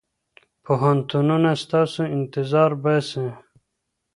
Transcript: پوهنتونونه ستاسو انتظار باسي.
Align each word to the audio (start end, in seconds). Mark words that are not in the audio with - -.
پوهنتونونه 0.63 1.51
ستاسو 1.63 2.01
انتظار 2.17 2.71
باسي. 2.83 3.27